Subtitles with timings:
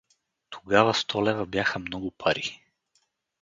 [0.49, 2.61] Тогава сто лева бяха много пари.